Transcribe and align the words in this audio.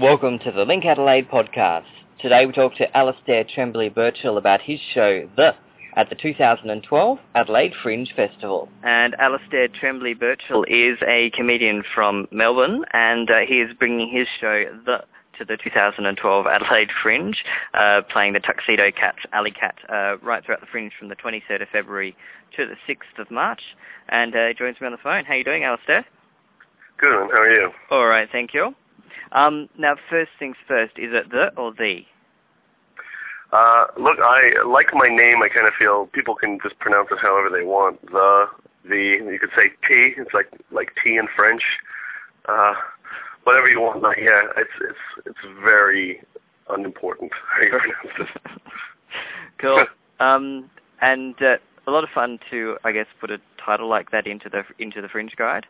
Welcome 0.00 0.38
to 0.44 0.52
the 0.52 0.64
Link 0.64 0.84
Adelaide 0.84 1.28
podcast. 1.28 1.82
Today 2.20 2.46
we 2.46 2.52
talk 2.52 2.76
to 2.76 2.86
Alasdair 2.94 3.52
Tremblay 3.52 3.88
Birchall 3.88 4.38
about 4.38 4.60
his 4.60 4.78
show, 4.94 5.28
The, 5.34 5.56
at 5.96 6.08
the 6.08 6.14
2012 6.14 7.18
Adelaide 7.34 7.72
Fringe 7.82 8.08
Festival. 8.14 8.68
And 8.84 9.14
Alasdair 9.14 9.74
Tremblay 9.74 10.14
Birchall 10.14 10.64
is 10.68 10.98
a 11.04 11.30
comedian 11.30 11.82
from 11.96 12.28
Melbourne, 12.30 12.84
and 12.92 13.28
uh, 13.28 13.38
he 13.40 13.60
is 13.60 13.74
bringing 13.76 14.08
his 14.08 14.28
show, 14.40 14.66
The, 14.86 15.02
to 15.36 15.44
the 15.44 15.56
2012 15.56 16.46
Adelaide 16.46 16.90
Fringe, 17.02 17.42
uh, 17.74 18.02
playing 18.08 18.34
the 18.34 18.40
Tuxedo 18.40 18.92
Cats, 18.92 19.18
Alley 19.32 19.50
Cat, 19.50 19.74
uh, 19.88 20.16
right 20.18 20.44
throughout 20.44 20.60
the 20.60 20.68
Fringe 20.70 20.92
from 20.96 21.08
the 21.08 21.16
23rd 21.16 21.62
of 21.62 21.68
February 21.70 22.16
to 22.56 22.66
the 22.66 22.76
6th 22.88 23.20
of 23.20 23.32
March. 23.32 23.62
And 24.10 24.36
uh, 24.36 24.46
he 24.46 24.54
joins 24.54 24.80
me 24.80 24.86
on 24.86 24.92
the 24.92 24.98
phone. 24.98 25.24
How 25.24 25.34
are 25.34 25.38
you 25.38 25.44
doing, 25.44 25.62
Alasdair? 25.62 26.04
Good. 26.98 27.30
How 27.32 27.40
are 27.40 27.50
you? 27.50 27.72
All 27.90 28.06
right, 28.06 28.28
thank 28.30 28.54
you. 28.54 28.76
Um, 29.32 29.68
now, 29.78 29.96
first 30.08 30.30
things 30.38 30.56
first, 30.66 30.98
is 30.98 31.12
it 31.12 31.30
the 31.30 31.54
or 31.56 31.72
the? 31.72 32.00
Uh, 33.52 33.86
look, 33.98 34.18
I 34.20 34.62
like 34.66 34.88
my 34.92 35.08
name. 35.08 35.42
I 35.42 35.48
kind 35.48 35.66
of 35.66 35.72
feel 35.78 36.06
people 36.06 36.34
can 36.34 36.58
just 36.62 36.78
pronounce 36.78 37.08
it 37.10 37.18
however 37.18 37.48
they 37.50 37.64
want. 37.64 38.00
The, 38.06 38.46
the, 38.84 38.96
you 38.96 39.38
could 39.40 39.50
say 39.56 39.70
T. 39.86 40.14
It's 40.16 40.34
like 40.34 40.48
like 40.70 40.92
tea 41.02 41.16
in 41.16 41.28
French. 41.34 41.62
Uh, 42.46 42.74
whatever 43.44 43.68
you 43.68 43.80
want. 43.80 44.02
Like, 44.02 44.18
yeah, 44.18 44.42
it's 44.56 44.70
it's 44.80 45.26
it's 45.26 45.54
very 45.64 46.22
unimportant 46.68 47.32
how 47.50 47.62
you 47.62 47.70
pronounce 47.70 48.30
it. 48.34 48.62
cool. 49.58 49.86
um, 50.20 50.70
and 51.00 51.40
uh, 51.40 51.56
a 51.86 51.90
lot 51.90 52.04
of 52.04 52.10
fun 52.10 52.38
to, 52.50 52.76
I 52.84 52.92
guess, 52.92 53.06
put 53.20 53.30
a 53.30 53.40
title 53.64 53.88
like 53.88 54.10
that 54.10 54.26
into 54.26 54.50
the 54.50 54.64
into 54.78 55.00
the 55.00 55.08
Fringe 55.08 55.34
Guide. 55.36 55.66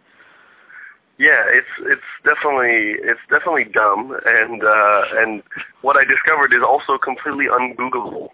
Yeah, 1.19 1.45
it's 1.49 1.67
it's 1.81 2.01
definitely 2.25 2.95
it's 3.03 3.21
definitely 3.29 3.65
dumb, 3.65 4.17
and 4.25 4.63
uh, 4.63 5.03
and 5.17 5.43
what 5.83 5.97
I 5.97 6.05
discovered 6.05 6.53
is 6.53 6.63
also 6.67 6.97
completely 6.97 7.47
ungoogleable. 7.47 8.29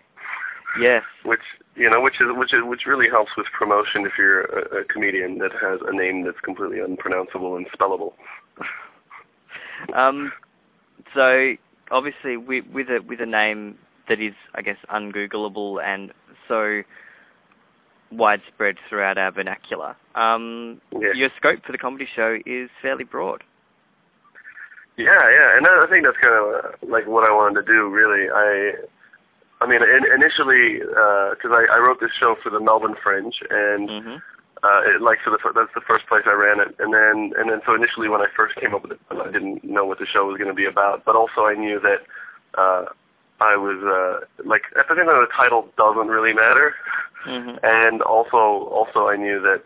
Yes. 0.79 1.03
Which 1.25 1.41
you 1.77 1.89
know, 1.89 2.01
which 2.01 2.21
is 2.21 2.27
which 2.33 2.53
is 2.53 2.61
which 2.63 2.85
really 2.85 3.09
helps 3.09 3.33
with 3.39 3.47
promotion 3.57 4.05
if 4.05 4.13
you're 4.19 4.43
a, 4.43 4.81
a 4.81 4.85
comedian 4.85 5.39
that 5.39 5.53
has 5.53 5.81
a 5.87 5.97
name 5.97 6.25
that's 6.25 6.41
completely 6.41 6.81
unpronounceable 6.81 7.57
and 7.57 7.67
spellable. 7.73 8.13
um, 9.95 10.31
so 11.15 11.55
obviously 11.91 12.37
with 12.37 12.67
with 12.73 12.89
a 12.91 13.01
with 13.01 13.21
a 13.21 13.27
name 13.27 13.79
that 14.09 14.21
is, 14.21 14.35
I 14.55 14.61
guess, 14.61 14.77
ungoogleable 14.93 15.83
and 15.83 16.13
so 16.49 16.83
widespread 18.13 18.77
throughout 18.89 19.19
our 19.19 19.33
vernacular. 19.33 19.97
Um, 20.15 20.81
yeah. 20.93 21.13
Your 21.15 21.31
scope 21.37 21.65
for 21.65 21.73
the 21.73 21.79
comedy 21.79 22.07
show 22.15 22.39
is 22.47 22.71
fairly 22.81 23.05
broad. 23.05 23.43
Yeah, 24.97 25.11
yeah, 25.11 25.57
and 25.57 25.67
I 25.67 25.87
think 25.91 26.05
that's 26.05 26.19
kind 26.23 26.35
of 26.35 26.89
like 26.89 27.07
what 27.09 27.29
I 27.29 27.35
wanted 27.35 27.67
to 27.67 27.67
do. 27.67 27.91
Really, 27.91 28.31
I, 28.31 28.79
I 29.61 29.67
mean, 29.67 29.83
in, 29.83 30.07
initially, 30.15 30.79
because 30.79 31.51
uh, 31.51 31.59
I, 31.59 31.67
I 31.75 31.79
wrote 31.79 31.99
this 32.01 32.15
show 32.19 32.37
for 32.41 32.51
the 32.51 32.61
Melbourne 32.61 32.95
Fringe, 33.03 33.35
and 33.51 33.89
mm-hmm. 33.89 34.17
uh, 34.63 34.81
it, 34.87 35.03
like 35.03 35.19
so 35.25 35.33
the, 35.33 35.39
that's 35.53 35.75
the 35.75 35.83
first 35.83 36.07
place 36.07 36.23
I 36.27 36.33
ran 36.39 36.61
it, 36.61 36.77
and 36.79 36.95
then 36.95 37.35
and 37.35 37.51
then 37.51 37.61
so 37.67 37.75
initially 37.75 38.09
when 38.09 38.21
I 38.21 38.31
first 38.37 38.55
came 38.55 38.73
up 38.73 38.83
with 38.83 38.93
it, 38.93 39.01
I 39.11 39.33
didn't 39.33 39.65
know 39.65 39.85
what 39.85 39.99
the 39.99 40.07
show 40.07 40.27
was 40.27 40.39
going 40.39 40.51
to 40.51 40.55
be 40.55 40.67
about, 40.67 41.05
but 41.05 41.17
also 41.17 41.43
I 41.43 41.55
knew 41.55 41.81
that 41.81 42.07
uh, 42.55 42.85
I 43.41 43.57
was 43.57 43.83
uh, 43.83 44.47
like 44.47 44.63
at 44.79 44.87
the 44.87 44.95
end 44.95 45.11
of 45.11 45.27
the 45.27 45.35
title 45.35 45.67
doesn't 45.77 46.07
really 46.07 46.35
matter, 46.35 46.73
mm-hmm. 47.27 47.57
and 47.63 48.03
also 48.03 48.69
also 48.71 49.09
I 49.09 49.17
knew 49.17 49.41
that 49.41 49.63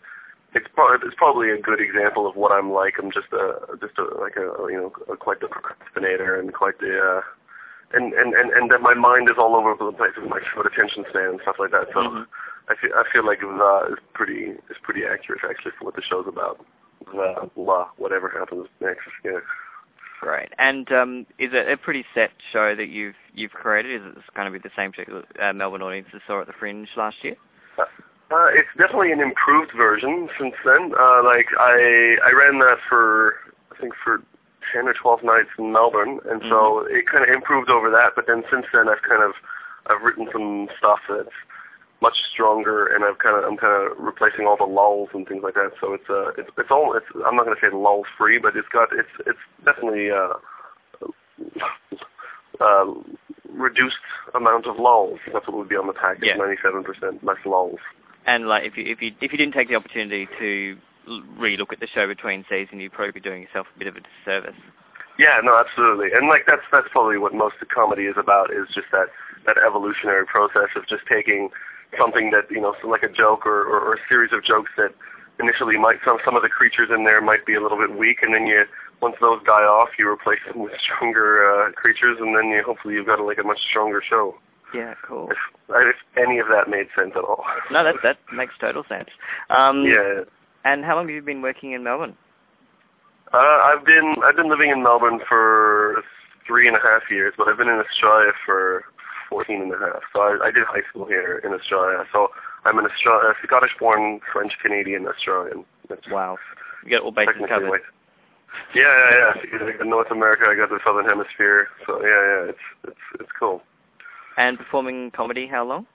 it's, 0.55 0.67
pro- 0.75 0.95
it's 0.95 1.17
probably 1.17 1.51
a 1.51 1.61
good 1.61 1.81
example 1.81 2.27
of 2.27 2.37
what 2.37 2.53
I'm 2.53 2.73
like. 2.73 2.95
I'm 2.99 3.13
just 3.13 3.29
a 3.33 3.77
just 3.81 3.99
a 3.99 4.05
like 4.21 4.37
a 4.37 4.49
you 4.71 4.79
know 4.79 4.93
a, 5.13 5.17
quite 5.17 5.41
the 5.41 5.49
procrastinator 5.49 6.39
and 6.39 6.53
quite 6.55 6.79
the 6.81 6.99
uh, 6.99 7.21
and, 7.93 8.13
and 8.15 8.35
and 8.35 8.51
and 8.53 8.71
that 8.71 8.81
my 8.81 8.95
mind 8.95 9.29
is 9.29 9.37
all 9.39 9.57
over 9.57 9.75
the 9.79 9.93
place 9.97 10.13
with 10.17 10.31
my 10.31 10.41
short 10.53 10.67
attention 10.67 11.05
span 11.11 11.37
and 11.37 11.41
stuff 11.43 11.57
like 11.59 11.71
that. 11.73 11.89
So 11.93 12.01
mm-hmm. 12.01 12.23
I 12.69 12.75
feel 12.81 12.91
I 12.95 13.05
feel 13.13 13.27
like 13.27 13.41
the 13.41 13.93
is 13.93 13.99
pretty 14.15 14.57
is 14.71 14.77
pretty 14.83 15.03
accurate 15.05 15.41
actually 15.49 15.73
for 15.79 15.87
what 15.87 15.97
the 15.97 16.03
show's 16.03 16.27
about. 16.27 16.65
The 17.13 17.51
la 17.57 17.89
whatever 17.97 18.29
happens 18.29 18.69
next. 18.81 19.09
Yeah. 19.25 19.41
Right. 20.23 20.53
And 20.59 20.91
um, 20.91 21.27
is 21.39 21.51
it 21.53 21.71
a 21.71 21.77
pretty 21.77 22.05
set 22.15 22.31
show 22.53 22.75
that 22.75 22.89
you've 22.89 23.15
you've 23.35 23.53
created? 23.53 24.03
Is 24.03 24.17
it 24.17 24.35
going 24.35 24.53
to 24.53 24.59
be 24.59 24.59
the 24.59 24.75
same 24.77 24.93
show 24.93 25.23
uh, 25.41 25.53
Melbourne 25.53 25.83
audiences 25.83 26.21
saw 26.27 26.41
at 26.41 26.47
the 26.47 26.53
Fringe 26.53 26.89
last 26.97 27.17
year? 27.23 27.37
Uh, 27.79 28.49
it's 28.53 28.69
definitely 28.77 29.13
an 29.13 29.21
improved 29.21 29.73
version 29.75 30.29
since 30.39 30.55
then. 30.65 30.93
Uh, 30.99 31.25
like 31.25 31.47
I 31.59 32.17
I 32.25 32.31
ran 32.33 32.59
that 32.61 32.77
for 32.89 33.37
I 33.73 33.81
think 33.81 33.95
for 34.05 34.23
ten 34.73 34.87
or 34.87 34.93
twelve 34.93 35.23
nights 35.23 35.49
in 35.59 35.73
Melbourne, 35.73 36.21
and 36.29 36.43
mm-hmm. 36.43 36.51
so 36.51 36.85
it 36.91 37.07
kind 37.07 37.25
of 37.25 37.35
improved 37.35 37.71
over 37.71 37.91
that. 37.91 38.13
But 38.15 38.27
then 38.27 38.43
since 38.53 38.67
then, 38.73 38.89
I've 38.89 39.03
kind 39.03 39.23
of 39.23 39.33
I've 39.87 40.03
written 40.03 40.29
some 40.31 40.69
stuff 40.79 41.01
that's 41.09 41.33
much 42.01 42.17
stronger, 42.33 42.87
and 42.87 43.05
I've 43.05 43.19
kind 43.19 43.37
of 43.37 43.45
I'm 43.45 43.57
kind 43.57 43.91
of 43.91 43.99
replacing 43.99 44.47
all 44.47 44.57
the 44.57 44.65
lulls 44.65 45.09
and 45.15 45.27
things 45.27 45.43
like 45.43 45.55
that. 45.55 45.73
So 45.81 45.95
it's 45.95 46.09
uh 46.11 46.31
it's 46.37 46.51
it's 46.59 46.71
all 46.71 46.95
it's 46.97 47.07
I'm 47.27 47.37
not 47.37 47.47
going 47.47 47.57
to 47.57 47.63
say 47.63 47.75
lull 47.75 48.05
free, 48.17 48.39
but 48.39 48.57
it's 48.57 48.69
got 48.69 48.89
it's 48.93 49.09
it's 49.27 49.39
definitely 49.65 50.11
uh, 50.11 50.35
uh 52.61 52.93
reduced 53.59 53.97
amount 54.35 54.67
of 54.67 54.79
lulls. 54.79 55.19
That's 55.33 55.47
what 55.47 55.57
would 55.57 55.69
be 55.69 55.77
on 55.77 55.87
the 55.87 55.93
package. 55.93 56.25
yeah. 56.25 56.37
Ninety 56.37 56.61
seven 56.63 56.85
percent 56.85 57.23
less 57.25 57.39
lulls. 57.45 57.81
And 58.27 58.47
like 58.47 58.65
if 58.65 58.77
you 58.77 58.85
if 58.87 59.03
you 59.03 59.13
if 59.21 59.33
you 59.33 59.39
didn't 59.39 59.55
take 59.55 59.69
the 59.69 59.75
opportunity 59.75 60.29
to 60.39 60.77
re-look 61.39 61.73
at 61.73 61.81
the 61.81 61.89
show 61.89 62.07
between 62.07 62.45
seasons, 62.49 62.81
you'd 62.81 62.93
probably 62.93 63.13
be 63.13 63.21
doing 63.21 63.43
yourself 63.43 63.67
a 63.75 63.79
bit 63.79 63.89
of 63.89 63.97
a 63.97 64.01
disservice. 64.01 64.59
Yeah, 65.19 65.41
no, 65.43 65.59
absolutely. 65.59 66.09
And 66.15 66.29
like 66.29 66.45
that's 66.47 66.63
that's 66.71 66.89
probably 66.93 67.19
what 67.19 67.35
most 67.35 67.57
of 67.61 67.69
comedy 67.69 68.05
is 68.05 68.17
about 68.17 68.51
is 68.53 68.69
just 68.75 68.87
that 68.93 69.09
that 69.47 69.57
evolutionary 69.59 70.27
process 70.27 70.71
of 70.77 70.87
just 70.87 71.03
taking 71.09 71.51
something 71.99 72.31
that 72.31 72.51
you 72.51 72.61
know, 72.61 72.75
like 72.85 73.03
a 73.03 73.09
joke 73.09 73.47
or, 73.47 73.63
or, 73.63 73.81
or 73.81 73.95
a 73.95 73.99
series 74.09 74.33
of 74.33 74.45
jokes 74.45 74.71
that 74.77 74.93
initially 75.41 75.79
might 75.79 75.99
some 76.05 76.19
some 76.25 76.37
of 76.37 76.43
the 76.43 76.49
creatures 76.49 76.91
in 76.95 77.05
there 77.05 77.21
might 77.21 77.47
be 77.47 77.55
a 77.55 77.63
little 77.63 77.79
bit 77.79 77.97
weak, 77.97 78.19
and 78.23 78.35
then 78.35 78.47
you 78.47 78.65
once 79.01 79.17
those 79.21 79.41
die 79.45 79.63
off, 79.65 79.91
you 79.99 80.09
replace 80.09 80.41
them 80.47 80.63
with 80.63 80.73
stronger 80.83 81.47
uh, 81.47 81.73
creatures, 81.73 82.19
and 82.21 82.37
then 82.37 82.51
you 82.51 82.63
hopefully 82.65 82.95
you've 82.95 83.07
got 83.07 83.21
a, 83.21 83.25
like 83.25 83.39
a 83.39 83.45
much 83.45 83.61
stronger 83.71 84.03
show. 84.03 84.35
Yeah, 84.75 84.95
cool. 85.07 85.31
If, 85.31 85.39
if 85.71 85.97
any 86.17 86.39
of 86.39 86.47
that 86.49 86.69
made 86.69 86.89
sense 86.95 87.13
at 87.17 87.25
all. 87.25 87.45
no, 87.71 87.85
that 87.85 87.97
that 88.03 88.19
makes 88.33 88.55
total 88.61 88.85
sense. 88.89 89.09
Um, 89.51 89.85
yeah. 89.85 90.25
And 90.65 90.85
how 90.85 90.97
long 90.97 91.07
have 91.07 91.15
you 91.15 91.23
been 91.23 91.43
working 91.43 91.73
in 91.73 91.85
Melbourne? 91.85 92.17
Uh, 93.33 93.37
I've 93.39 93.85
been 93.85 94.17
I've 94.25 94.37
been 94.37 94.51
living 94.51 94.71
in 94.71 94.83
Melbourne 94.83 95.21
for 95.29 96.03
three 96.47 96.67
and 96.67 96.77
a 96.77 96.81
half 96.81 97.03
years, 97.11 97.35
but 97.37 97.47
I've 97.49 97.59
been 97.59 97.69
in 97.69 97.79
Australia 97.79 98.33
for 98.45 98.85
14 99.29 99.63
and 99.63 99.73
a 99.73 99.79
half. 99.79 100.03
So 100.15 100.21
I, 100.21 100.49
I 100.49 100.51
did 100.51 100.65
high 100.65 100.83
school 100.89 101.07
here 101.07 101.41
in 101.45 101.53
Australia. 101.53 102.05
So 102.13 102.29
I'm 102.65 102.79
an 102.79 102.87
Austra- 102.87 103.35
Scottish-born 103.45 104.21
French-Canadian 104.33 105.07
Australian. 105.07 105.65
That's 105.89 106.07
wow. 106.09 106.37
You 106.85 106.91
got 106.91 107.03
all 107.03 107.13
bases 107.13 107.35
covered. 107.49 107.71
Right. 107.71 107.81
Yeah, 108.75 108.83
yeah, 108.85 109.33
yeah. 109.53 109.67
I 109.67 109.73
got 109.77 109.87
North 109.87 110.11
America, 110.11 110.45
I 110.49 110.55
got 110.55 110.71
the 110.71 110.81
Southern 110.85 111.05
Hemisphere. 111.05 111.69
So 111.87 112.01
yeah, 112.01 112.09
yeah, 112.09 112.51
it's 112.51 112.59
it's 112.89 113.21
it's 113.21 113.31
cool. 113.39 113.63
And 114.37 114.59
performing 114.59 115.11
comedy, 115.11 115.47
how 115.47 115.65
long? 115.65 115.87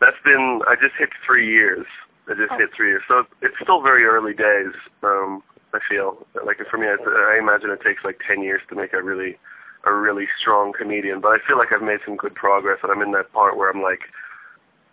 That's 0.00 0.16
been 0.24 0.60
I 0.68 0.74
just 0.74 0.94
hit 0.98 1.10
three 1.26 1.48
years. 1.48 1.86
I 2.28 2.34
just 2.34 2.52
oh. 2.52 2.58
hit 2.58 2.70
three 2.76 2.88
years, 2.88 3.02
so 3.08 3.24
it's 3.40 3.56
still 3.62 3.82
very 3.82 4.04
early 4.04 4.34
days. 4.34 4.74
Um, 5.02 5.42
I 5.72 5.80
feel 5.88 6.26
like 6.44 6.58
for 6.70 6.78
me, 6.78 6.86
I, 6.86 6.96
I 7.34 7.38
imagine 7.38 7.70
it 7.70 7.80
takes 7.82 8.04
like 8.04 8.20
ten 8.26 8.42
years 8.42 8.60
to 8.68 8.76
make 8.76 8.92
a 8.92 9.02
really 9.02 9.38
a 9.84 9.92
really 9.92 10.26
strong 10.40 10.72
comedian, 10.76 11.20
but 11.20 11.28
I 11.28 11.38
feel 11.46 11.56
like 11.56 11.72
I've 11.72 11.82
made 11.82 12.00
some 12.04 12.16
good 12.16 12.34
progress, 12.34 12.78
and 12.82 12.92
I'm 12.92 13.00
in 13.00 13.12
that 13.12 13.32
part 13.32 13.56
where 13.56 13.70
I'm 13.70 13.82
like, 13.82 14.00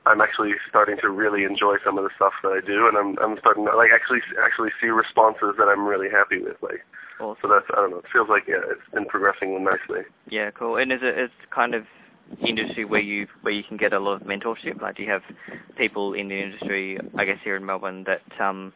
I'm 0.06 0.22
actually 0.22 0.52
starting 0.70 0.98
to 1.02 1.10
really 1.10 1.44
enjoy 1.44 1.78
some 1.84 1.98
of 1.98 2.04
the 2.04 2.12
stuff 2.16 2.34
that 2.44 2.50
I 2.50 2.66
do, 2.66 2.88
and 2.88 2.98
I'm 2.98 3.18
I'm 3.20 3.38
starting 3.40 3.66
to 3.66 3.76
like 3.76 3.90
actually 3.94 4.20
actually 4.44 4.70
see 4.82 4.88
responses 4.88 5.56
that 5.58 5.68
I'm 5.68 5.86
really 5.86 6.10
happy 6.10 6.40
with. 6.40 6.58
Like, 6.62 6.86
awesome. 7.20 7.38
so 7.42 7.48
that's 7.48 7.66
I 7.72 7.82
don't 7.82 7.92
know. 7.92 7.98
It 7.98 8.06
feels 8.14 8.30
like 8.30 8.44
yeah, 8.48 8.62
it's 8.70 8.88
been 8.94 9.06
progressing 9.06 9.64
nicely. 9.64 10.04
Yeah, 10.30 10.52
cool. 10.52 10.78
And 10.78 10.92
is 10.92 11.00
it 11.02 11.18
it's 11.18 11.34
kind 11.50 11.74
of 11.74 11.86
industry 12.46 12.86
where 12.86 13.02
you 13.02 13.28
where 13.42 13.54
you 13.54 13.64
can 13.64 13.78
get 13.78 13.94
a 13.94 14.00
lot 14.00 14.22
of 14.22 14.28
mentorship? 14.28 14.82
Like, 14.82 14.98
do 14.98 15.04
you 15.04 15.10
have 15.10 15.24
people 15.76 16.14
in 16.14 16.28
the 16.28 16.42
industry, 16.42 17.00
I 17.18 17.26
guess 17.26 17.40
here 17.44 17.56
in 17.56 17.66
Melbourne, 17.66 18.06
that 18.06 18.22
um 18.40 18.74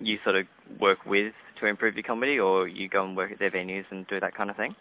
you 0.00 0.18
sort 0.24 0.36
of 0.36 0.46
work 0.80 1.04
with 1.04 1.34
to 1.60 1.66
improve 1.66 1.94
your 1.94 2.04
comedy, 2.04 2.38
or 2.38 2.66
you 2.66 2.88
go 2.88 3.04
and 3.04 3.16
work 3.16 3.32
at 3.32 3.38
their 3.38 3.50
venues 3.50 3.84
and 3.90 4.06
do 4.06 4.18
that 4.18 4.34
kind 4.34 4.50
of 4.50 4.56
thing? 4.56 4.74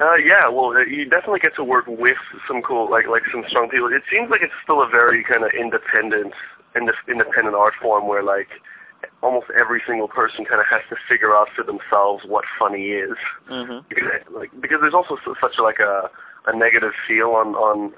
Uh, 0.00 0.16
yeah, 0.16 0.48
well, 0.48 0.72
uh, 0.72 0.80
you 0.80 1.04
definitely 1.04 1.40
get 1.40 1.54
to 1.56 1.64
work 1.64 1.84
with 1.86 2.16
some 2.48 2.62
cool, 2.62 2.90
like 2.90 3.06
like 3.06 3.22
some 3.30 3.44
strong 3.48 3.68
people. 3.68 3.92
It 3.92 4.02
seems 4.10 4.30
like 4.30 4.40
it's 4.40 4.56
still 4.62 4.80
a 4.82 4.88
very 4.88 5.22
kind 5.22 5.44
of 5.44 5.50
independent, 5.52 6.32
independent 6.74 7.54
art 7.54 7.74
form 7.82 8.08
where 8.08 8.22
like 8.22 8.48
almost 9.22 9.46
every 9.52 9.82
single 9.86 10.08
person 10.08 10.46
kind 10.46 10.60
of 10.60 10.66
has 10.70 10.80
to 10.88 10.96
figure 11.08 11.36
out 11.36 11.48
for 11.54 11.64
themselves 11.64 12.24
what 12.24 12.44
funny 12.58 12.96
is. 12.96 13.16
Mm-hmm. 13.50 13.84
Because, 13.88 14.24
like 14.32 14.50
because 14.60 14.78
there's 14.80 14.94
also 14.94 15.18
such 15.40 15.58
a, 15.58 15.62
like 15.62 15.80
a 15.80 16.08
a 16.46 16.56
negative 16.56 16.92
feel 17.06 17.36
on 17.36 17.54
on 17.54 17.92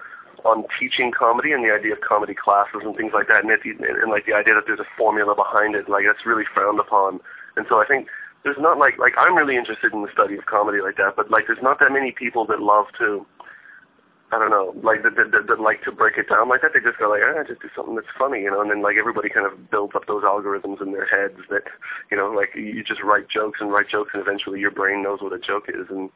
on 0.44 0.64
teaching 0.78 1.12
comedy 1.14 1.52
and 1.52 1.62
the 1.64 1.70
idea 1.70 1.92
of 1.92 2.00
comedy 2.00 2.34
classes 2.34 2.82
and 2.82 2.96
things 2.96 3.12
like 3.14 3.28
that, 3.28 3.46
and, 3.46 3.50
it, 3.52 3.62
and, 3.62 3.78
and 3.78 4.10
like 4.10 4.26
the 4.26 4.34
idea 4.34 4.54
that 4.54 4.64
there's 4.66 4.80
a 4.80 4.90
formula 4.98 5.36
behind 5.36 5.76
it, 5.76 5.88
like 5.88 6.02
that's 6.04 6.26
really 6.26 6.42
frowned 6.52 6.80
upon. 6.80 7.20
And 7.54 7.64
so 7.68 7.78
I 7.78 7.86
think 7.86 8.08
there's 8.44 8.58
not 8.58 8.78
like 8.78 8.98
like 8.98 9.14
I'm 9.16 9.36
really 9.36 9.56
interested 9.56 9.92
in 9.92 10.02
the 10.02 10.12
study 10.12 10.36
of 10.36 10.46
comedy 10.46 10.80
like 10.80 10.96
that, 10.96 11.14
but 11.16 11.30
like 11.30 11.44
there's 11.46 11.62
not 11.62 11.78
that 11.80 11.92
many 11.92 12.12
people 12.12 12.44
that 12.46 12.60
love 12.60 12.86
to 12.98 13.26
I 14.32 14.38
don't 14.38 14.48
know, 14.48 14.72
like 14.82 15.02
that, 15.02 15.14
that, 15.16 15.30
that, 15.30 15.46
that 15.46 15.60
like 15.60 15.84
to 15.84 15.92
break 15.92 16.16
it 16.16 16.30
down 16.30 16.48
like 16.48 16.62
that. 16.62 16.72
They 16.72 16.80
just 16.80 16.96
go 16.98 17.10
like, 17.10 17.20
ah, 17.20 17.44
just 17.46 17.60
do 17.60 17.68
something 17.76 17.94
that's 17.94 18.08
funny, 18.18 18.40
you 18.40 18.50
know. 18.50 18.62
And 18.62 18.70
then 18.70 18.80
like 18.80 18.96
everybody 18.96 19.28
kind 19.28 19.44
of 19.44 19.70
builds 19.70 19.92
up 19.94 20.06
those 20.06 20.24
algorithms 20.24 20.80
in 20.80 20.92
their 20.92 21.04
heads 21.04 21.36
that, 21.50 21.64
you 22.10 22.16
know, 22.16 22.32
like 22.32 22.56
you 22.56 22.82
just 22.82 23.02
write 23.02 23.28
jokes 23.28 23.60
and 23.60 23.70
write 23.70 23.90
jokes, 23.90 24.12
and 24.14 24.22
eventually 24.22 24.58
your 24.58 24.70
brain 24.70 25.02
knows 25.02 25.20
what 25.20 25.34
a 25.34 25.38
joke 25.38 25.68
is. 25.68 25.84
And 25.90 26.08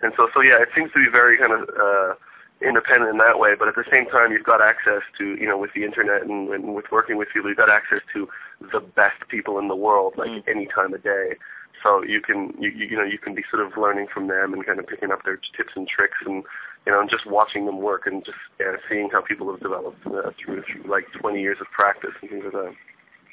and 0.00 0.12
so 0.16 0.28
so 0.32 0.42
yeah, 0.42 0.62
it 0.62 0.68
seems 0.76 0.92
to 0.92 1.02
be 1.02 1.10
very 1.10 1.36
kind 1.36 1.52
of 1.52 1.68
uh, 1.74 2.14
independent 2.62 3.10
in 3.10 3.18
that 3.18 3.40
way. 3.40 3.58
But 3.58 3.66
at 3.66 3.74
the 3.74 3.84
same 3.90 4.06
time, 4.06 4.30
you've 4.30 4.46
got 4.46 4.62
access 4.62 5.02
to, 5.18 5.34
you 5.34 5.46
know, 5.46 5.58
with 5.58 5.74
the 5.74 5.82
internet 5.82 6.22
and, 6.22 6.48
and 6.50 6.72
with 6.72 6.86
working 6.92 7.16
with 7.16 7.28
people, 7.34 7.50
you've 7.50 7.58
got 7.58 7.70
access 7.70 8.00
to 8.14 8.28
the 8.72 8.78
best 8.78 9.26
people 9.28 9.58
in 9.58 9.66
the 9.66 9.74
world, 9.74 10.14
like 10.16 10.30
mm. 10.30 10.44
any 10.46 10.66
time 10.66 10.94
of 10.94 11.02
day. 11.02 11.34
So 11.82 12.02
you 12.02 12.20
can 12.20 12.54
you 12.58 12.70
you 12.70 12.96
know 12.96 13.04
you 13.04 13.18
can 13.18 13.34
be 13.34 13.42
sort 13.50 13.64
of 13.64 13.76
learning 13.76 14.06
from 14.12 14.28
them 14.28 14.52
and 14.52 14.64
kind 14.64 14.78
of 14.78 14.86
picking 14.86 15.10
up 15.10 15.24
their 15.24 15.36
tips 15.56 15.72
and 15.74 15.86
tricks 15.86 16.18
and 16.24 16.42
you 16.86 16.92
know 16.92 17.00
and 17.00 17.10
just 17.10 17.26
watching 17.26 17.66
them 17.66 17.80
work 17.80 18.06
and 18.06 18.24
just 18.24 18.38
yeah, 18.60 18.76
seeing 18.88 19.08
how 19.10 19.20
people 19.20 19.50
have 19.50 19.60
developed 19.60 20.06
uh, 20.06 20.30
through, 20.42 20.62
through 20.62 20.90
like 20.90 21.04
20 21.20 21.40
years 21.40 21.58
of 21.60 21.66
practice 21.68 22.12
and 22.20 22.30
things 22.30 22.44
like 22.44 22.52
that. 22.52 22.74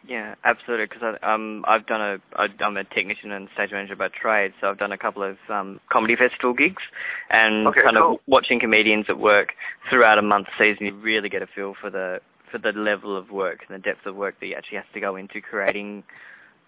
Yeah, 0.06 0.36
absolutely. 0.44 0.88
Because 0.88 1.18
um, 1.24 1.64
I've 1.66 1.86
done 1.86 2.02
a 2.36 2.42
I'm 2.60 2.76
a 2.76 2.84
technician 2.84 3.32
and 3.32 3.48
stage 3.54 3.72
manager 3.72 3.96
by 3.96 4.10
trade, 4.10 4.54
so 4.60 4.70
I've 4.70 4.78
done 4.78 4.92
a 4.92 4.98
couple 4.98 5.24
of 5.24 5.38
um, 5.50 5.80
comedy 5.90 6.16
festival 6.16 6.54
gigs, 6.54 6.82
and 7.30 7.68
okay, 7.68 7.84
kind 7.84 7.96
cool. 7.98 8.16
of 8.16 8.20
watching 8.28 8.60
comedians 8.60 9.06
at 9.08 9.18
work 9.18 9.54
throughout 9.90 10.18
a 10.18 10.22
month 10.22 10.48
season, 10.58 10.88
you 10.88 10.94
really 10.94 11.30
get 11.30 11.42
a 11.42 11.48
feel 11.48 11.74
for 11.80 11.90
the 11.90 12.20
for 12.52 12.58
the 12.58 12.72
level 12.78 13.18
of 13.18 13.32
work 13.32 13.64
and 13.68 13.76
the 13.76 13.82
depth 13.82 14.06
of 14.06 14.16
work 14.16 14.40
that 14.40 14.48
you 14.48 14.56
actually 14.56 14.78
have 14.78 14.92
to 14.94 15.00
go 15.00 15.16
into 15.16 15.42
creating 15.42 16.04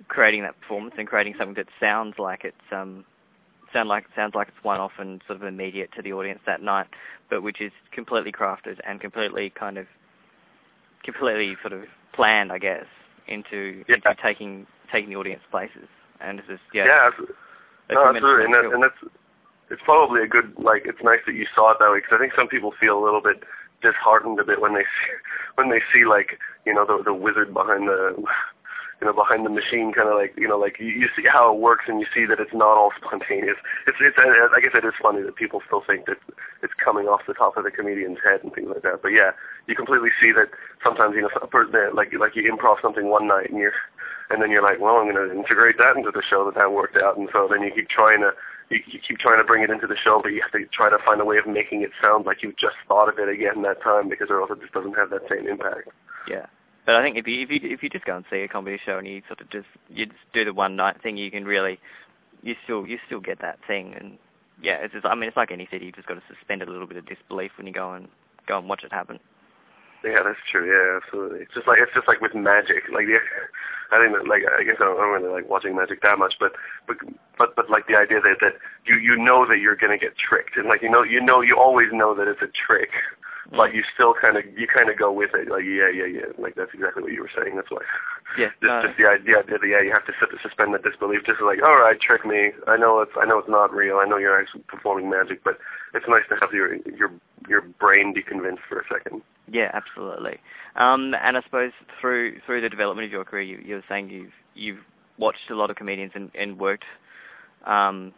creating 0.07 0.43
that 0.43 0.59
performance 0.59 0.95
and 0.97 1.07
creating 1.07 1.35
something 1.37 1.55
that 1.55 1.67
sounds 1.79 2.15
like 2.19 2.43
it's 2.43 2.57
um 2.71 3.05
sound 3.73 3.89
like 3.89 4.05
sounds 4.15 4.35
like 4.35 4.47
it's 4.47 4.63
one 4.63 4.79
off 4.79 4.93
and 4.97 5.21
sort 5.27 5.41
of 5.41 5.47
immediate 5.47 5.89
to 5.95 6.01
the 6.01 6.13
audience 6.13 6.39
that 6.45 6.61
night, 6.61 6.87
but 7.29 7.43
which 7.43 7.61
is 7.61 7.71
completely 7.91 8.31
crafted 8.31 8.79
and 8.87 9.01
completely 9.01 9.49
kind 9.49 9.77
of 9.77 9.85
completely 11.03 11.55
sort 11.61 11.73
of 11.73 11.83
planned, 12.13 12.51
I 12.51 12.57
guess, 12.57 12.85
into 13.27 13.83
yeah. 13.87 13.95
into 13.95 14.15
taking 14.21 14.67
taking 14.91 15.09
the 15.09 15.15
audience 15.17 15.41
places. 15.51 15.87
And 16.21 16.39
it's 16.39 16.47
just 16.47 16.61
yeah, 16.73 16.85
yeah, 16.85 17.07
absolutely. 17.07 17.35
no, 17.91 18.07
absolutely, 18.07 18.45
and, 18.45 18.53
that, 18.53 18.65
and 18.65 18.83
that's 18.83 19.13
it's 19.69 19.81
probably 19.83 20.23
a 20.23 20.27
good 20.27 20.53
like 20.57 20.83
it's 20.85 21.03
nice 21.03 21.19
that 21.25 21.35
you 21.35 21.45
saw 21.53 21.71
it 21.71 21.77
that 21.79 21.91
way 21.91 21.99
because 21.99 22.13
I 22.13 22.19
think 22.19 22.33
some 22.35 22.47
people 22.47 22.73
feel 22.79 22.97
a 22.97 23.03
little 23.03 23.21
bit 23.21 23.43
disheartened 23.81 24.39
a 24.39 24.43
bit 24.43 24.61
when 24.61 24.73
they 24.73 24.83
see 24.83 25.11
when 25.55 25.69
they 25.69 25.81
see 25.93 26.05
like 26.05 26.39
you 26.65 26.73
know 26.73 26.85
the 26.85 27.03
the 27.03 27.13
wizard 27.13 27.53
behind 27.53 27.87
the 27.87 28.15
you 29.01 29.07
know, 29.07 29.13
behind 29.13 29.45
the 29.45 29.49
machine, 29.49 29.91
kind 29.91 30.07
of 30.07 30.15
like, 30.15 30.33
you 30.37 30.47
know, 30.47 30.57
like 30.57 30.79
you, 30.79 30.87
you 30.87 31.07
see 31.15 31.23
how 31.27 31.53
it 31.53 31.59
works 31.59 31.85
and 31.87 31.99
you 31.99 32.07
see 32.13 32.25
that 32.25 32.39
it's 32.39 32.53
not 32.53 32.77
all 32.77 32.91
spontaneous. 33.03 33.57
It's, 33.87 33.97
it's, 33.99 34.17
I 34.17 34.59
guess 34.61 34.71
it 34.73 34.85
is 34.85 34.93
funny 35.01 35.21
that 35.21 35.35
people 35.35 35.61
still 35.65 35.83
think 35.85 36.05
that 36.05 36.17
it's 36.63 36.73
coming 36.73 37.07
off 37.07 37.27
the 37.27 37.33
top 37.33 37.57
of 37.57 37.63
the 37.65 37.71
comedian's 37.71 38.19
head 38.23 38.41
and 38.43 38.53
things 38.53 38.69
like 38.71 38.83
that. 38.83 39.01
But 39.01 39.09
yeah, 39.09 39.31
you 39.67 39.75
completely 39.75 40.09
see 40.21 40.31
that 40.31 40.47
sometimes, 40.83 41.15
you 41.15 41.21
know, 41.21 41.29
like, 41.93 42.13
like 42.13 42.35
you 42.35 42.47
improv 42.47 42.81
something 42.81 43.09
one 43.09 43.27
night 43.27 43.49
and 43.49 43.59
you're, 43.59 43.75
and 44.29 44.41
then 44.41 44.49
you're 44.49 44.63
like, 44.63 44.79
well, 44.79 44.95
I'm 44.95 45.11
going 45.11 45.29
to 45.29 45.35
integrate 45.35 45.77
that 45.77 45.97
into 45.97 46.11
the 46.11 46.23
show 46.23 46.45
that 46.45 46.55
that 46.55 46.71
worked 46.71 46.97
out. 46.97 47.17
And 47.17 47.29
so 47.31 47.47
then 47.51 47.61
you 47.61 47.71
keep 47.75 47.89
trying 47.89 48.21
to, 48.21 48.31
you, 48.69 48.79
you 48.87 48.99
keep 48.99 49.19
trying 49.19 49.37
to 49.37 49.43
bring 49.43 49.61
it 49.61 49.69
into 49.69 49.87
the 49.87 49.97
show, 49.97 50.19
but 50.23 50.29
you 50.29 50.41
have 50.41 50.51
to 50.53 50.65
try 50.71 50.89
to 50.89 50.97
find 51.05 51.21
a 51.21 51.25
way 51.25 51.37
of 51.37 51.45
making 51.45 51.83
it 51.83 51.91
sound 52.01 52.25
like 52.25 52.41
you 52.41 52.53
just 52.57 52.77
thought 52.87 53.09
of 53.09 53.19
it 53.19 53.29
again 53.29 53.61
that 53.61 53.83
time 53.83 54.09
because 54.09 54.31
or 54.31 54.41
else 54.41 54.49
it 54.51 54.61
just 54.61 54.73
doesn't 54.73 54.95
have 54.95 55.11
that 55.11 55.27
same 55.29 55.47
impact. 55.47 55.89
Yeah. 56.27 56.47
But 56.85 56.95
I 56.95 57.03
think 57.03 57.17
if 57.17 57.27
you 57.27 57.41
if 57.41 57.49
you 57.49 57.59
if 57.63 57.83
you 57.83 57.89
just 57.89 58.05
go 58.05 58.15
and 58.15 58.25
see 58.29 58.41
a 58.41 58.47
comedy 58.47 58.79
show 58.83 58.97
and 58.97 59.07
you 59.07 59.21
sort 59.27 59.41
of 59.41 59.49
just 59.49 59.67
you 59.89 60.05
just 60.05 60.19
do 60.33 60.45
the 60.45 60.53
one 60.53 60.75
night 60.75 61.01
thing, 61.01 61.17
you 61.17 61.31
can 61.31 61.45
really 61.45 61.79
you 62.43 62.55
still 62.63 62.85
you 62.85 62.99
still 63.05 63.19
get 63.19 63.41
that 63.41 63.59
thing. 63.67 63.95
And 63.97 64.17
yeah, 64.61 64.77
it's 64.83 64.93
just 64.93 65.05
I 65.05 65.15
mean 65.15 65.27
it's 65.27 65.37
like 65.37 65.51
any 65.51 65.67
city. 65.71 65.85
You 65.87 65.91
just 65.91 66.07
got 66.07 66.15
to 66.15 66.23
suspend 66.33 66.61
a 66.61 66.69
little 66.69 66.87
bit 66.87 66.97
of 66.97 67.05
disbelief 67.05 67.51
when 67.57 67.65
you 67.65 67.73
go 67.73 67.93
and 67.93 68.07
go 68.47 68.59
and 68.59 68.69
watch 68.69 68.83
it 68.83 68.91
happen. 68.91 69.19
Yeah, 70.03 70.21
that's 70.23 70.37
true. 70.51 70.69
Yeah, 70.69 71.01
absolutely. 71.01 71.39
It's 71.39 71.53
just 71.55 71.67
like 71.67 71.79
it's 71.81 71.93
just 71.93 72.07
like 72.07 72.21
with 72.21 72.35
magic. 72.35 72.85
Like 72.93 73.09
yeah, 73.09 73.25
I 73.91 73.97
think 73.97 74.13
that, 74.13 74.29
like 74.29 74.45
I 74.45 74.61
guess 74.61 74.77
I 74.77 74.85
don't, 74.85 74.97
I 74.97 75.01
don't 75.01 75.21
really 75.23 75.33
like 75.33 75.49
watching 75.49 75.75
magic 75.75 76.03
that 76.03 76.19
much, 76.19 76.35
but 76.39 76.53
but 76.85 76.97
but 77.39 77.55
but 77.55 77.69
like 77.69 77.87
the 77.87 77.97
idea 77.97 78.21
that 78.21 78.37
that 78.41 78.61
you 78.85 79.01
you 79.01 79.17
know 79.17 79.47
that 79.49 79.57
you're 79.57 79.75
gonna 79.75 79.97
get 79.97 80.13
tricked, 80.17 80.57
and 80.57 80.69
like 80.69 80.83
you 80.83 80.89
know 80.89 81.01
you 81.01 81.19
know 81.19 81.41
you 81.41 81.57
always 81.57 81.89
know 81.91 82.13
that 82.13 82.27
it's 82.27 82.41
a 82.45 82.53
trick, 82.53 82.93
but 83.51 83.73
you 83.73 83.83
still 83.93 84.13
kind 84.13 84.37
of 84.37 84.43
you 84.57 84.67
kind 84.67 84.89
of 84.89 84.97
go 84.97 85.11
with 85.11 85.31
it. 85.33 85.49
Like 85.49 85.63
yeah, 85.63 85.89
yeah, 85.89 86.05
yeah. 86.05 86.29
Like 86.37 86.55
that's 86.55 86.73
exactly 86.73 87.03
what 87.03 87.11
you 87.11 87.21
were 87.21 87.31
saying. 87.35 87.55
That's 87.55 87.69
why. 87.69 87.81
Yeah. 88.37 88.49
just 88.61 88.63
no, 88.63 88.81
just 88.81 88.97
the 88.97 89.05
idea 89.05 89.43
that 89.45 89.59
yeah, 89.67 89.81
you 89.81 89.91
have 89.91 90.05
to 90.07 90.13
suspend 90.41 90.73
the 90.73 90.79
disbelief. 90.79 91.21
Just 91.25 91.41
like 91.41 91.61
all 91.61 91.77
right, 91.77 91.99
trick 91.99 92.25
me. 92.25 92.51
I 92.67 92.77
know 92.77 93.01
it's 93.01 93.11
I 93.15 93.25
know 93.25 93.37
it's 93.37 93.49
not 93.49 93.73
real. 93.73 93.97
I 93.97 94.05
know 94.05 94.17
you're 94.17 94.39
actually 94.39 94.63
performing 94.67 95.09
magic, 95.09 95.43
but 95.43 95.57
it's 95.93 96.05
nice 96.07 96.23
to 96.29 96.35
have 96.41 96.53
your 96.53 96.75
your 96.97 97.11
your 97.47 97.61
brain 97.61 98.13
be 98.13 98.23
convinced 98.23 98.63
for 98.67 98.79
a 98.79 98.83
second. 98.91 99.21
Yeah, 99.51 99.69
absolutely. 99.73 100.39
Um, 100.75 101.13
and 101.21 101.37
I 101.37 101.41
suppose 101.43 101.71
through 102.01 102.39
through 102.45 102.61
the 102.61 102.69
development 102.69 103.05
of 103.05 103.11
your 103.11 103.25
career, 103.25 103.43
you, 103.43 103.61
you 103.63 103.75
were 103.75 103.83
saying 103.87 104.09
you've 104.09 104.33
you've 104.55 104.83
watched 105.17 105.49
a 105.49 105.55
lot 105.55 105.69
of 105.69 105.75
comedians 105.75 106.11
and, 106.15 106.31
and 106.35 106.59
worked 106.59 106.83
um, 107.65 108.13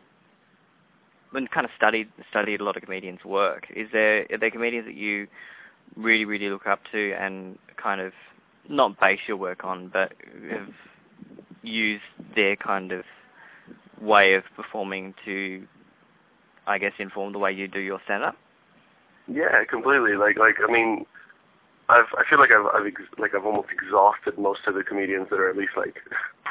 and 1.33 1.49
kind 1.51 1.65
of 1.65 1.71
studied 1.75 2.09
studied 2.29 2.61
a 2.61 2.63
lot 2.63 2.77
of 2.77 2.83
comedians' 2.83 3.23
work. 3.25 3.67
Is 3.75 3.89
there 3.91 4.25
are 4.31 4.37
there 4.37 4.51
comedians 4.51 4.85
that 4.85 4.95
you 4.95 5.27
really 5.95 6.25
really 6.25 6.49
look 6.49 6.67
up 6.67 6.79
to 6.91 7.13
and 7.13 7.57
kind 7.81 8.01
of 8.01 8.13
not 8.69 8.99
base 8.99 9.19
your 9.27 9.37
work 9.37 9.63
on, 9.63 9.89
but 9.89 10.13
have 10.49 10.69
used 11.63 12.03
their 12.35 12.55
kind 12.55 12.91
of 12.91 13.03
way 14.01 14.33
of 14.33 14.43
performing 14.55 15.13
to, 15.25 15.65
I 16.65 16.77
guess, 16.77 16.93
inform 16.99 17.33
the 17.33 17.39
way 17.39 17.51
you 17.51 17.67
do 17.67 17.79
your 17.79 17.99
stand 18.05 18.23
up? 18.23 18.35
Yeah, 19.27 19.63
completely. 19.69 20.15
Like 20.15 20.37
like 20.37 20.55
I 20.67 20.71
mean, 20.71 21.05
I've 21.89 22.05
I 22.17 22.23
feel 22.29 22.39
like 22.39 22.51
I've 22.51 22.65
I've 22.73 22.87
ex- 22.87 23.01
like 23.17 23.35
I've 23.35 23.45
almost 23.45 23.69
exhausted 23.71 24.37
most 24.37 24.61
of 24.67 24.75
the 24.75 24.83
comedians 24.83 25.27
that 25.29 25.39
are 25.39 25.49
at 25.49 25.57
least 25.57 25.73
like 25.75 25.95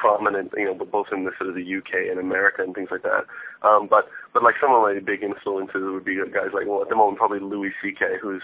prominent, 0.06 0.52
you 0.56 0.64
know, 0.66 0.74
both 0.74 1.08
in 1.12 1.24
the 1.24 1.32
sort 1.38 1.50
of 1.50 1.56
the 1.56 1.76
UK 1.76 2.10
and 2.10 2.18
America 2.18 2.62
and 2.62 2.74
things 2.74 2.88
like 2.90 3.02
that. 3.02 3.26
Um, 3.66 3.88
but 3.90 4.08
but 4.32 4.42
like 4.42 4.54
some 4.60 4.72
of 4.72 4.82
my 4.82 4.98
big 5.00 5.22
influences 5.22 5.82
would 5.82 6.04
be 6.04 6.16
guys 6.32 6.54
like 6.54 6.66
well 6.66 6.82
at 6.82 6.88
the 6.88 6.96
moment 6.96 7.18
probably 7.18 7.40
Louis 7.40 7.72
C.K. 7.82 8.18
who's 8.22 8.42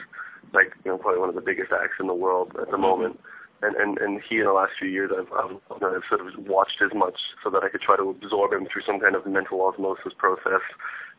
like 0.52 0.72
you 0.84 0.90
know 0.90 0.98
probably 0.98 1.20
one 1.20 1.28
of 1.28 1.34
the 1.34 1.40
biggest 1.40 1.70
acts 1.72 2.00
in 2.00 2.06
the 2.06 2.14
world 2.14 2.52
at 2.60 2.66
the 2.66 2.72
mm-hmm. 2.72 2.82
moment. 2.82 3.20
And, 3.62 3.76
and 3.76 3.96
and 3.98 4.20
he 4.28 4.38
in 4.38 4.46
the 4.46 4.52
last 4.52 4.72
few 4.76 4.88
years 4.88 5.12
I've, 5.14 5.30
I've 5.32 5.56
I've 5.70 6.02
sort 6.08 6.20
of 6.20 6.34
watched 6.38 6.82
as 6.82 6.90
much 6.94 7.20
so 7.44 7.50
that 7.50 7.62
I 7.62 7.68
could 7.68 7.80
try 7.80 7.96
to 7.96 8.10
absorb 8.10 8.52
him 8.52 8.66
through 8.66 8.82
some 8.82 8.98
kind 8.98 9.14
of 9.14 9.24
mental 9.24 9.62
osmosis 9.62 10.14
process, 10.18 10.66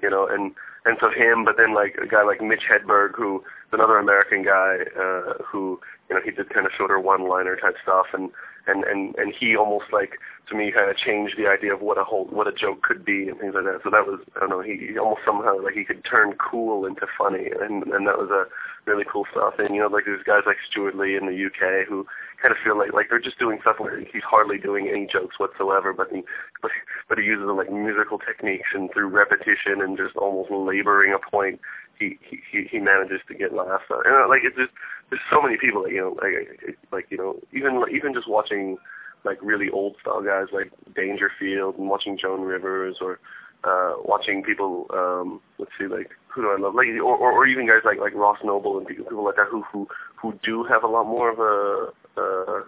you 0.01 0.09
know, 0.09 0.27
and 0.27 0.51
and 0.85 0.97
so 0.99 1.09
him, 1.09 1.45
but 1.45 1.55
then 1.57 1.73
like 1.73 1.95
a 2.01 2.07
guy 2.07 2.23
like 2.23 2.41
Mitch 2.41 2.63
Hedberg, 2.69 3.15
who 3.15 3.37
is 3.39 3.71
another 3.71 3.97
American 3.97 4.43
guy, 4.43 4.79
uh, 4.99 5.33
who 5.45 5.79
you 6.09 6.15
know 6.15 6.21
he 6.23 6.31
did 6.31 6.49
kind 6.49 6.65
of 6.65 6.73
shorter 6.77 6.99
one-liner 6.99 7.55
type 7.55 7.75
stuff, 7.81 8.07
and 8.13 8.31
and 8.67 8.83
and 8.83 9.15
and 9.15 9.33
he 9.33 9.55
almost 9.55 9.85
like 9.93 10.19
to 10.49 10.55
me 10.55 10.71
kind 10.71 10.89
of 10.89 10.97
changed 10.97 11.37
the 11.37 11.47
idea 11.47 11.73
of 11.73 11.81
what 11.81 11.97
a 11.97 12.03
whole 12.03 12.25
what 12.25 12.47
a 12.47 12.51
joke 12.51 12.81
could 12.81 13.05
be 13.05 13.29
and 13.29 13.39
things 13.39 13.55
like 13.55 13.63
that. 13.63 13.79
So 13.83 13.89
that 13.89 14.05
was 14.05 14.19
I 14.35 14.41
don't 14.41 14.49
know 14.49 14.61
he, 14.61 14.91
he 14.91 14.97
almost 14.97 15.21
somehow 15.25 15.61
like 15.61 15.73
he 15.73 15.85
could 15.85 16.03
turn 16.03 16.33
cool 16.33 16.85
into 16.85 17.07
funny, 17.17 17.47
and 17.61 17.83
and 17.83 18.07
that 18.07 18.17
was 18.17 18.29
a 18.29 18.45
really 18.85 19.05
cool 19.09 19.25
stuff. 19.31 19.55
And 19.59 19.73
you 19.75 19.81
know 19.81 19.87
like 19.87 20.03
there's 20.05 20.23
guys 20.23 20.43
like 20.45 20.57
Stewart 20.69 20.95
Lee 20.97 21.15
in 21.15 21.27
the 21.27 21.45
UK 21.45 21.87
who 21.87 22.05
kind 22.43 22.51
of 22.51 22.59
feel 22.61 22.77
like 22.77 22.91
like 22.91 23.07
they're 23.09 23.23
just 23.23 23.39
doing 23.39 23.57
stuff 23.61 23.79
where 23.79 23.97
he's 23.97 24.27
hardly 24.27 24.57
doing 24.57 24.89
any 24.91 25.07
jokes 25.07 25.39
whatsoever, 25.39 25.93
but 25.93 26.11
he 26.11 26.23
but 26.61 26.71
but 27.07 27.17
he 27.17 27.23
uses 27.23 27.47
like 27.47 27.71
musical 27.71 28.19
techniques 28.19 28.67
and 28.75 28.91
through 28.91 29.07
repetition 29.07 29.79
and 29.79 29.97
just 29.97 30.17
almost 30.17 30.51
laboring 30.51 31.15
a 31.15 31.31
point, 31.31 31.61
he 31.97 32.19
he 32.19 32.67
he 32.69 32.79
manages 32.79 33.21
to 33.29 33.33
get 33.33 33.53
laughs 33.53 33.87
out. 33.89 34.05
And 34.05 34.13
uh, 34.13 34.27
like 34.27 34.41
it's 34.43 34.57
just 34.57 34.75
there's 35.09 35.23
so 35.31 35.41
many 35.41 35.55
people 35.55 35.83
that 35.83 35.91
you 35.91 36.01
know 36.01 36.17
like 36.19 36.75
like 36.91 37.07
you 37.09 37.17
know 37.17 37.39
even 37.53 37.81
even 37.95 38.13
just 38.13 38.27
watching 38.27 38.77
like 39.23 39.39
really 39.41 39.69
old 39.69 39.95
style 40.01 40.21
guys 40.21 40.51
like 40.51 40.69
Dangerfield 40.93 41.77
and 41.77 41.87
watching 41.87 42.17
Joan 42.19 42.41
Rivers 42.41 42.97
or 42.99 43.19
uh 43.63 43.93
watching 44.03 44.43
people 44.43 44.87
um 44.91 45.39
let's 45.57 45.71
see 45.79 45.87
like 45.87 46.11
who 46.27 46.41
do 46.41 46.49
I 46.49 46.59
love 46.59 46.75
like 46.75 46.87
or 46.99 47.15
or, 47.15 47.31
or 47.31 47.47
even 47.47 47.67
guys 47.67 47.85
like 47.85 47.99
like 47.99 48.13
Ross 48.13 48.39
Noble 48.43 48.77
and 48.77 48.85
people, 48.85 49.05
people 49.05 49.23
like 49.23 49.37
that 49.37 49.47
who 49.49 49.63
who 49.71 49.87
who 50.21 50.37
do 50.43 50.65
have 50.65 50.83
a 50.83 50.87
lot 50.87 51.05
more 51.05 51.31
of 51.31 51.39
a 51.39 51.93
uh, 52.17 52.61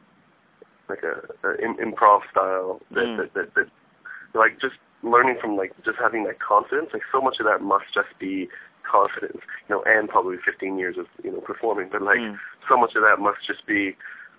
like 0.89 1.03
a, 1.03 1.47
a 1.47 1.55
in, 1.63 1.75
improv 1.77 2.21
style 2.31 2.81
that, 2.91 3.05
mm. 3.05 3.17
that, 3.17 3.33
that 3.33 3.55
that 3.55 3.67
like 4.33 4.59
just 4.59 4.75
learning 5.03 5.37
from 5.39 5.55
like 5.55 5.71
just 5.83 5.97
having 6.01 6.23
that 6.25 6.39
confidence. 6.39 6.89
Like 6.93 7.03
so 7.11 7.21
much 7.21 7.37
of 7.39 7.45
that 7.45 7.61
must 7.61 7.85
just 7.93 8.09
be 8.19 8.49
confidence, 8.89 9.41
you 9.67 9.75
know, 9.75 9.83
and 9.85 10.09
probably 10.09 10.37
15 10.45 10.77
years 10.77 10.97
of 10.97 11.05
you 11.23 11.31
know 11.31 11.41
performing. 11.41 11.89
But 11.91 12.01
like 12.01 12.19
mm. 12.19 12.37
so 12.69 12.77
much 12.77 12.95
of 12.95 13.03
that 13.03 13.19
must 13.19 13.39
just 13.45 13.65
be 13.65 13.95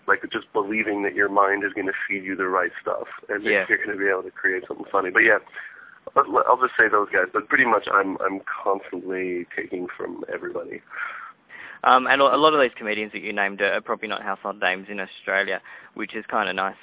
like 0.07 0.23
just 0.33 0.53
believing 0.53 1.03
that 1.03 1.15
your 1.15 1.29
mind 1.29 1.65
is 1.65 1.73
going 1.73 1.87
to 1.87 1.93
feed 2.09 2.25
you 2.25 2.37
the 2.37 2.47
right 2.47 2.71
stuff 2.81 3.09
and 3.29 3.43
yeah. 3.43 3.61
that 3.61 3.69
you're 3.69 3.79
going 3.79 3.91
to 3.91 3.97
be 3.97 4.09
able 4.09 4.23
to 4.23 4.31
create 4.31 4.63
something 4.69 4.87
funny. 4.91 5.11
But 5.11 5.25
yeah, 5.25 5.39
I'll 6.15 6.61
just 6.61 6.75
say 6.79 6.89
those 6.89 7.09
guys. 7.13 7.27
But 7.33 7.49
pretty 7.49 7.65
much, 7.65 7.89
I'm 7.93 8.17
I'm 8.21 8.41
constantly 8.47 9.47
taking 9.57 9.89
from 9.97 10.25
everybody. 10.33 10.83
Um, 11.85 12.07
and 12.07 12.21
a 12.21 12.37
lot 12.37 12.55
of 12.55 12.61
these 12.61 12.73
comedians 12.77 13.13
that 13.13 13.23
you 13.23 13.33
named 13.33 13.61
are 13.61 13.81
probably 13.81 14.09
not 14.09 14.23
household 14.23 14.61
names 14.61 14.89
in 14.91 15.01
Australia, 15.01 15.61
which 15.95 16.15
is 16.15 16.25
kind 16.29 16.49
of 16.49 16.57
nice 16.57 16.77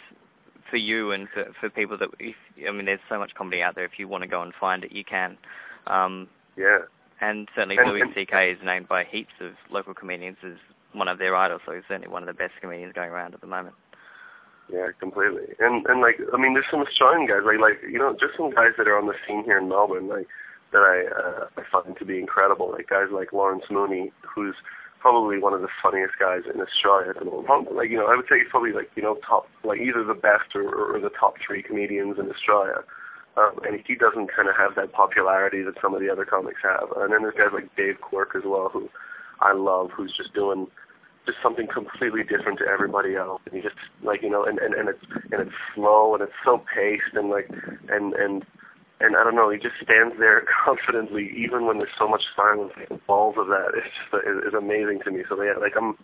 for 0.69 0.77
you 0.77 1.12
and 1.12 1.27
for, 1.33 1.51
for 1.59 1.69
people 1.69 1.97
that, 1.97 2.09
if, 2.19 2.35
I 2.67 2.71
mean, 2.71 2.85
there's 2.85 3.00
so 3.09 3.19
much 3.19 3.33
comedy 3.35 3.62
out 3.62 3.75
there. 3.75 3.85
If 3.85 3.97
you 3.97 4.07
want 4.07 4.23
to 4.23 4.29
go 4.29 4.41
and 4.41 4.53
find 4.59 4.83
it, 4.83 4.91
you 4.91 5.03
can. 5.03 5.38
Um, 5.88 6.27
yeah. 6.57 6.79
And 7.21 7.47
certainly 7.55 7.77
and, 7.77 7.89
Louis 7.89 8.03
C.K. 8.15 8.51
is 8.51 8.57
named 8.63 8.88
by 8.88 9.03
heaps 9.03 9.33
of 9.39 9.51
local 9.69 9.93
comedians 9.93 10.38
as 10.45 10.53
one 10.93 11.07
of 11.07 11.19
their 11.19 11.35
idols, 11.35 11.62
so 11.65 11.73
he's 11.73 11.83
certainly 11.88 12.07
one 12.07 12.23
of 12.23 12.27
the 12.27 12.33
best 12.33 12.53
comedians 12.62 12.93
going 12.93 13.09
around 13.09 13.33
at 13.33 13.41
the 13.41 13.47
moment. 13.47 13.75
Yeah, 14.71 14.88
completely. 15.00 15.53
And 15.59 15.85
and 15.88 16.01
like 16.01 16.19
I 16.33 16.38
mean, 16.38 16.53
there's 16.53 16.65
some 16.71 16.81
Australian 16.81 17.27
guys 17.27 17.41
like 17.45 17.59
like 17.59 17.81
you 17.83 18.00
know 18.00 18.13
just 18.13 18.38
some 18.38 18.51
guys 18.51 18.71
that 18.77 18.88
are 18.88 18.97
on 18.97 19.07
the 19.07 19.13
scene 19.27 19.43
here 19.43 19.57
in 19.57 19.67
Melbourne 19.67 20.07
like 20.07 20.27
that 20.71 20.79
I 20.79 21.05
uh, 21.12 21.47
I 21.57 21.63
find 21.71 21.97
to 21.97 22.05
be 22.05 22.19
incredible. 22.19 22.71
Like 22.71 22.89
guys 22.89 23.07
like 23.12 23.33
Lawrence 23.33 23.65
Mooney, 23.69 24.12
who's 24.23 24.55
probably 25.03 25.38
one 25.38 25.53
of 25.53 25.60
the 25.60 25.67
funniest 25.83 26.13
guys 26.17 26.43
in 26.48 26.62
Australia 26.62 27.10
at 27.10 27.19
the 27.19 27.25
moment. 27.25 27.75
Like 27.75 27.89
you 27.91 27.98
know, 27.98 28.07
I 28.07 28.15
would 28.15 28.25
say 28.29 28.39
he's 28.39 28.50
probably 28.50 28.72
like 28.72 28.89
you 28.95 29.03
know 29.03 29.19
top 29.27 29.50
like 29.65 29.81
either 29.81 30.01
the 30.01 30.15
best 30.15 30.55
or, 30.55 30.63
or 30.74 30.98
the 30.98 31.12
top 31.12 31.36
three 31.45 31.62
comedians 31.62 32.17
in 32.17 32.31
Australia. 32.31 32.88
Um, 33.36 33.60
and 33.67 33.83
he 33.86 33.95
doesn't 33.95 34.31
kind 34.31 34.48
of 34.48 34.55
have 34.55 34.75
that 34.75 34.93
popularity 34.93 35.62
that 35.63 35.74
some 35.81 35.93
of 35.93 36.00
the 36.00 36.10
other 36.10 36.24
comics 36.24 36.62
have. 36.63 36.88
And 36.95 37.12
then 37.12 37.24
there's 37.24 37.36
guys 37.36 37.51
like 37.51 37.75
Dave 37.75 38.00
Quirk 38.00 38.36
as 38.36 38.43
well, 38.45 38.69
who 38.72 38.88
I 39.41 39.53
love, 39.53 39.89
who's 39.91 40.13
just 40.15 40.33
doing 40.33 40.67
just 41.25 41.39
something 41.41 41.67
completely 41.67 42.24
different 42.24 42.60
to 42.60 42.65
everybody 42.65 43.15
else. 43.15 43.41
And 43.45 43.55
he 43.55 43.62
just 43.62 43.75
like 44.03 44.24
you 44.24 44.29
know, 44.29 44.45
and 44.45 44.57
and 44.57 44.74
and 44.74 44.88
it's 44.88 45.03
and 45.33 45.41
it's 45.41 45.57
slow 45.75 46.15
and 46.15 46.24
it's 46.24 46.39
so 46.45 46.63
paced 46.74 47.13
and 47.13 47.29
like 47.29 47.50
and 47.89 48.13
and 48.13 48.45
and 49.03 49.17
I 49.17 49.24
don't 49.24 49.36
know, 49.36 49.50
he 49.50 49.57
just 49.57 49.75
stands 49.83 50.15
there 50.17 50.45
confidently, 50.65 51.29
even 51.36 51.65
when 51.65 51.77
there's 51.77 51.93
so 52.00 52.07
much 52.07 52.24
silence. 52.36 52.72
The 52.89 53.00
balls 53.05 53.36
of 53.38 53.48
that 53.48 53.74
is 53.77 53.83
just 53.83 54.48
is 54.48 54.53
amazing 54.53 55.01
to 55.03 55.12
me. 55.12 55.24
So 55.27 55.41
yeah, 55.41 55.55
like 55.60 55.74
I'm, 55.77 55.98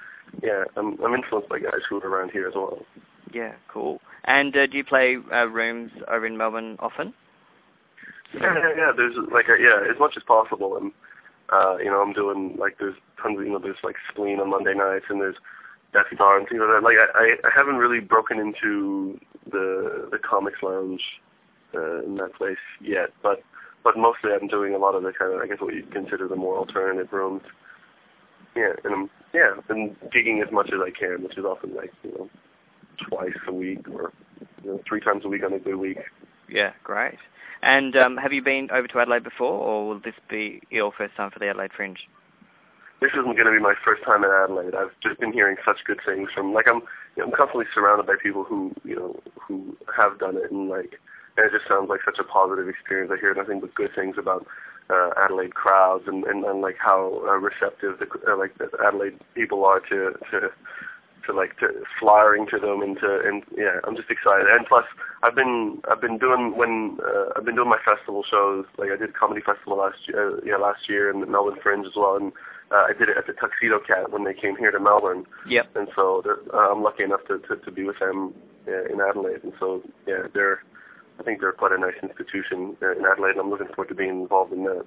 yeah, 0.44 0.66
I'm 0.76 1.00
I'm 1.02 1.14
influenced 1.14 1.50
by 1.50 1.60
guys 1.60 1.82
who 1.90 2.02
are 2.02 2.08
around 2.08 2.32
here 2.32 2.48
as 2.48 2.56
well. 2.56 2.86
Yeah, 3.34 3.54
cool. 3.72 4.02
And 4.26 4.56
uh, 4.56 4.68
do 4.68 4.78
you 4.78 4.84
play 4.84 5.18
uh, 5.34 5.48
rooms 5.48 5.92
over 6.10 6.26
in 6.26 6.38
Melbourne 6.38 6.76
often? 6.80 7.14
Yeah, 8.34 8.54
yeah, 8.54 8.74
yeah. 8.78 8.92
There's 8.96 9.16
like 9.32 9.46
a, 9.48 9.62
yeah, 9.62 9.90
as 9.90 9.98
much 10.00 10.14
as 10.18 10.24
possible, 10.24 10.76
and 10.76 10.92
uh, 11.54 11.78
you 11.78 11.90
know, 11.90 12.02
I'm 12.02 12.14
doing 12.14 12.58
like 12.60 12.78
there's 12.80 12.96
tons 13.22 13.40
of 13.40 13.46
you 13.46 13.52
know 13.52 13.60
there's 13.60 13.84
like 13.84 13.96
Spleen 14.12 14.40
on 14.42 14.50
Monday 14.50 14.74
nights 14.74 15.06
and 15.10 15.22
there's 15.22 15.38
Death 15.94 16.08
Star 16.14 16.38
and 16.38 16.48
things 16.50 16.60
like 16.60 16.70
that. 16.70 16.84
Like 16.84 16.98
I 17.16 17.48
I 17.48 17.52
haven't 17.56 17.78
really 17.78 18.02
broken 18.02 18.40
into 18.40 19.20
the 19.50 20.10
the 20.12 20.20
comics 20.20 20.60
lounge 20.62 21.02
uh, 21.74 22.04
in 22.04 22.16
that 22.16 22.34
place 22.36 22.58
yet, 22.82 23.10
but 23.22 23.42
but 23.84 23.98
mostly 23.98 24.32
I'm 24.32 24.48
doing 24.48 24.74
a 24.74 24.78
lot 24.78 24.96
of 24.96 25.04
the 25.04 25.12
kind 25.12 25.34
of 25.34 25.42
I 25.42 25.48
guess 25.48 25.60
what 25.60 25.74
you'd 25.74 25.92
consider 25.92 26.28
the 26.28 26.36
more 26.36 26.58
alternative 26.58 27.12
rooms. 27.12 27.44
Yeah, 28.56 28.74
and 28.84 28.94
I'm 28.94 29.10
yeah, 29.34 29.54
and 29.70 29.96
gigging 30.12 30.46
as 30.46 30.52
much 30.52 30.68
as 30.74 30.80
I 30.84 30.92
can, 30.92 31.24
which 31.24 31.38
is 31.38 31.46
often 31.46 31.76
like 31.76 31.92
you 32.04 32.12
know 32.12 32.30
twice 33.08 33.38
a 33.48 33.54
week 33.54 33.88
or 33.90 34.12
you 34.64 34.72
know 34.72 34.82
three 34.88 35.00
times 35.00 35.24
a 35.26 35.28
week 35.28 35.44
on 35.44 35.54
a 35.54 35.60
good 35.60 35.76
week. 35.76 36.00
Yeah, 36.50 36.74
great. 36.84 37.18
And 37.62 37.96
um, 37.98 38.18
have 38.18 38.32
you 38.32 38.42
been 38.42 38.70
over 38.72 38.88
to 38.88 39.00
Adelaide 39.00 39.24
before, 39.24 39.52
or 39.52 39.88
will 39.88 40.00
this 40.00 40.14
be 40.30 40.62
your 40.70 40.92
first 40.98 41.16
time 41.16 41.30
for 41.30 41.40
the 41.40 41.50
Adelaide 41.50 41.72
Fringe? 41.76 42.00
This 43.02 43.12
isn't 43.12 43.36
going 43.36 43.46
to 43.46 43.52
be 43.52 43.60
my 43.60 43.76
first 43.86 44.04
time 44.04 44.24
in 44.24 44.30
Adelaide. 44.32 44.76
I've 44.76 44.92
just 45.02 45.20
been 45.20 45.32
hearing 45.32 45.56
such 45.66 45.78
good 45.86 46.00
things 46.06 46.30
from 46.34 46.54
like 46.54 46.68
I'm 46.68 46.82
you 47.16 47.24
know, 47.24 47.26
I'm 47.26 47.32
constantly 47.32 47.66
surrounded 47.74 48.08
by 48.08 48.16
people 48.22 48.44
who 48.44 48.74
you 48.84 48.96
know 48.96 49.20
who 49.40 49.76
have 49.96 50.20
done 50.20 50.36
it 50.38 50.52
and 50.52 50.70
like 50.70 51.00
and 51.40 51.48
it 51.48 51.58
just 51.58 51.68
sounds 51.68 51.90
like 51.90 52.02
such 52.04 52.20
a 52.20 52.24
positive 52.24 52.68
experience. 52.68 53.12
I 53.16 53.20
hear 53.20 53.34
nothing 53.34 53.60
but 53.60 53.74
good 53.76 53.96
things 53.96 54.16
about 54.20 54.46
uh, 54.90 55.12
Adelaide 55.18 55.56
crowds 55.56 56.06
and, 56.08 56.24
and 56.26 56.44
and 56.44 56.62
like 56.62 56.78
how 56.80 57.22
uh, 57.28 57.38
receptive 57.38 58.00
the 58.00 58.08
uh, 58.28 58.38
like 58.38 58.58
the 58.58 58.70
Adelaide 58.86 59.20
people 59.36 59.64
are 59.66 59.80
to 59.82 60.14
to 60.32 60.50
to 61.26 61.34
like 61.34 61.58
to 61.60 61.68
flyering 62.00 62.48
to 62.48 62.60
them 62.60 62.82
and 62.82 62.98
to 63.00 63.22
and 63.26 63.44
yeah 63.56 63.80
I'm 63.86 63.96
just 63.96 64.10
excited. 64.10 64.48
And 64.48 64.66
plus 64.66 64.86
I've 65.24 65.36
been 65.36 65.82
I've 65.90 66.02
been 66.02 66.18
doing 66.18 66.58
when 66.58 66.98
uh, 67.06 67.34
I've 67.38 67.46
been 67.46 67.56
doing 67.56 67.70
my 67.70 67.80
festival 67.86 68.24
shows. 68.30 68.66
Like 68.78 68.90
I 68.92 68.98
did 68.98 69.14
comedy 69.14 69.42
festival 69.42 69.78
last 69.78 70.08
year 70.08 70.38
uh, 70.38 70.42
yeah 70.44 70.58
last 70.58 70.90
year 70.90 71.10
and 71.10 71.22
the 71.22 71.28
Melbourne 71.28 71.60
Fringe 71.62 71.86
as 71.86 71.96
well. 71.96 72.16
And 72.16 72.32
uh, 72.72 72.86
I 72.90 72.94
did 72.98 73.10
it 73.10 73.18
at 73.18 73.28
the 73.28 73.34
Tuxedo 73.34 73.80
Cat 73.80 74.12
when 74.12 74.24
they 74.24 74.34
came 74.34 74.56
here 74.56 74.72
to 74.72 74.80
Melbourne. 74.80 75.26
Yep. 75.48 75.76
And 75.76 75.88
so 75.96 76.24
uh, 76.54 76.58
I'm 76.58 76.84
lucky 76.84 77.04
enough 77.04 77.22
to, 77.28 77.40
to 77.48 77.58
to 77.58 77.72
be 77.72 77.84
with 77.84 78.00
them 78.00 78.34
uh, 78.68 78.86
in 78.92 79.00
Adelaide. 79.02 79.44
And 79.44 79.54
so 79.60 79.84
yeah 80.08 80.26
they're 80.34 80.64
I 81.20 81.24
think 81.24 81.42
they're 81.42 81.52
quite 81.52 81.72
a 81.72 81.78
nice 81.78 81.96
institution 82.02 82.78
uh, 82.82 82.98
in 82.98 83.06
Adelaide 83.06 83.32
and 83.32 83.42
I'm 83.42 83.50
looking 83.50 83.68
forward 83.68 83.90
to 83.90 83.96
being 83.96 84.22
involved 84.22 84.54
in 84.54 84.64
that. 84.64 84.86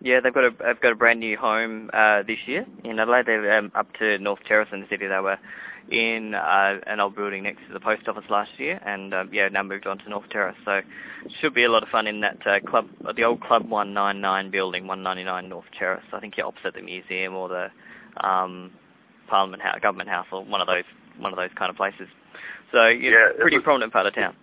Yeah, 0.00 0.20
they've 0.20 0.32
got 0.32 0.44
a 0.44 0.50
they've 0.50 0.80
got 0.80 0.92
a 0.92 0.96
brand 0.96 1.20
new 1.20 1.36
home 1.36 1.90
uh, 1.92 2.22
this 2.22 2.38
year 2.46 2.66
in 2.84 2.98
Adelaide. 3.00 3.26
They're 3.26 3.58
um, 3.58 3.72
up 3.74 3.92
to 3.94 4.18
North 4.18 4.40
Terrace 4.46 4.68
in 4.72 4.82
the 4.82 4.86
city. 4.88 5.06
They 5.06 5.20
were 5.20 5.38
in 5.90 6.34
uh, 6.34 6.80
an 6.86 7.00
old 7.00 7.16
building 7.16 7.44
next 7.44 7.66
to 7.66 7.72
the 7.72 7.80
post 7.80 8.06
office 8.06 8.24
last 8.28 8.50
year, 8.58 8.80
and 8.84 9.14
um, 9.14 9.30
yeah, 9.32 9.48
now 9.48 9.62
moved 9.62 9.86
on 9.86 9.98
to 9.98 10.08
North 10.10 10.28
Terrace. 10.30 10.56
So 10.64 10.82
should 11.40 11.54
be 11.54 11.64
a 11.64 11.70
lot 11.70 11.82
of 11.82 11.88
fun 11.88 12.06
in 12.06 12.20
that 12.20 12.46
uh, 12.46 12.60
club, 12.60 12.88
the 13.16 13.24
old 13.24 13.40
Club 13.40 13.68
199 13.68 14.50
building, 14.50 14.86
199 14.86 15.48
North 15.48 15.64
Terrace. 15.78 16.04
I 16.12 16.20
think 16.20 16.36
you're 16.36 16.46
opposite 16.46 16.74
the 16.74 16.82
museum 16.82 17.34
or 17.34 17.48
the 17.48 17.70
um, 18.26 18.72
Parliament 19.28 19.62
House, 19.62 19.78
Government 19.80 20.10
House, 20.10 20.26
or 20.30 20.44
one 20.44 20.60
of 20.60 20.66
those 20.66 20.84
one 21.18 21.32
of 21.32 21.38
those 21.38 21.50
kind 21.56 21.70
of 21.70 21.76
places. 21.76 22.08
So 22.70 22.88
yeah, 22.88 23.28
pretty 23.40 23.60
prominent 23.60 23.92
part 23.92 24.06
of 24.06 24.14
town. 24.14 24.36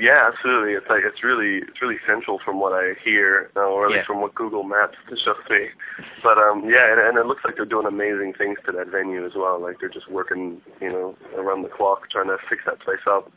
Yeah, 0.00 0.30
absolutely. 0.32 0.72
It's 0.72 0.86
like 0.88 1.02
it's 1.04 1.22
really 1.22 1.58
it's 1.58 1.82
really 1.82 1.98
central 2.06 2.40
from 2.42 2.58
what 2.58 2.72
I 2.72 2.94
hear, 3.04 3.50
uh, 3.54 3.60
or 3.60 3.84
at 3.84 3.90
yeah. 3.90 3.96
least 3.98 4.06
from 4.06 4.22
what 4.22 4.34
Google 4.34 4.62
Maps 4.62 4.96
shows 5.10 5.36
me. 5.50 5.68
But 6.22 6.38
um, 6.38 6.64
yeah, 6.66 6.90
and, 6.90 6.98
and 6.98 7.18
it 7.18 7.26
looks 7.26 7.42
like 7.44 7.56
they're 7.56 7.66
doing 7.66 7.86
amazing 7.86 8.32
things 8.38 8.56
to 8.64 8.72
that 8.72 8.88
venue 8.88 9.26
as 9.26 9.32
well. 9.36 9.60
Like 9.60 9.76
they're 9.78 9.90
just 9.90 10.10
working, 10.10 10.62
you 10.80 10.88
know, 10.88 11.16
around 11.36 11.64
the 11.64 11.68
clock 11.68 12.08
trying 12.08 12.28
to 12.28 12.38
fix 12.48 12.62
that 12.64 12.80
place 12.80 13.04
up. 13.06 13.30